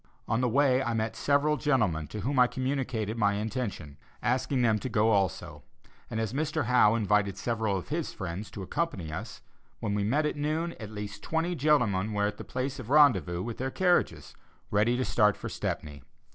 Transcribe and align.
On 0.27 0.41
the 0.41 0.49
way 0.49 0.81
I 0.81 0.95
met 0.95 1.15
several 1.15 1.57
gentlemen 1.57 2.07
to 2.07 2.21
whom 2.21 2.39
I 2.39 2.47
communicated 2.47 3.19
my 3.19 3.33
intention, 3.33 3.97
asking 4.23 4.63
them 4.63 4.79
to 4.79 4.89
go 4.89 5.11
also; 5.11 5.61
and 6.09 6.19
as 6.19 6.33
Mr. 6.33 6.65
Howe 6.65 6.95
invited 6.95 7.37
several 7.37 7.77
of 7.77 7.89
his 7.89 8.11
friends 8.11 8.49
to 8.49 8.63
accompany 8.63 9.13
us, 9.13 9.43
when 9.79 9.93
we 9.93 10.03
met 10.03 10.25
at 10.25 10.35
noon, 10.35 10.73
at 10.79 10.89
least 10.89 11.21
twenty 11.21 11.53
gentlemen 11.53 12.13
were 12.13 12.25
at 12.25 12.37
the 12.37 12.43
place 12.43 12.79
of 12.79 12.89
rendezvous 12.89 13.43
with 13.43 13.59
their 13.59 13.69
carriages, 13.69 14.33
ready 14.71 14.97
to 14.97 15.05
start 15.05 15.37
for 15.37 15.49
Stepney. 15.49 16.01